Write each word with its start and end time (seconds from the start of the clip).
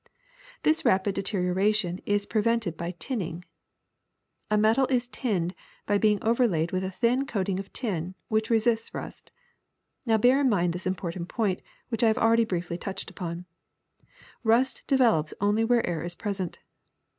This 0.63 0.83
rapid 0.83 1.13
de 1.13 1.21
terioration 1.21 2.01
is 2.07 2.25
prevented 2.25 2.75
by 2.75 2.95
tinning. 2.97 3.45
''A 4.49 4.59
metal 4.59 4.87
is 4.87 5.07
tinned 5.07 5.53
by 5.85 5.99
being 5.99 6.17
overlaid 6.23 6.71
with 6.71 6.83
a 6.83 6.89
thin 6.89 7.27
coating 7.27 7.59
of 7.59 7.71
tin, 7.71 8.15
which 8.27 8.49
resists 8.49 8.95
rust. 8.95 9.31
Now 10.07 10.17
bear 10.17 10.41
in 10.41 10.49
mind 10.49 10.73
this 10.73 10.87
important 10.87 11.27
point, 11.29 11.61
which 11.89 12.03
I 12.03 12.07
have 12.07 12.17
already 12.17 12.45
briefly 12.45 12.79
touched 12.79 13.11
upon: 13.11 13.45
rust 14.43 14.81
develops 14.87 15.35
only 15.39 15.63
where 15.63 15.85
air 15.85 16.01
is 16.01 16.15
pres 16.15 16.39
ent. 16.39 16.57